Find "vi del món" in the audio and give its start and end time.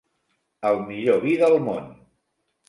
1.27-1.93